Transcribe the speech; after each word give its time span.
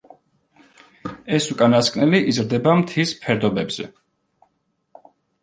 ეს 1.37 1.49
უკანასკნელი 1.55 2.21
იზრდება 2.33 2.75
მთის 2.81 3.13
ფერდობებზე. 3.27 3.87